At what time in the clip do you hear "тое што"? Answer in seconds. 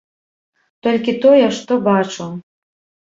1.25-1.71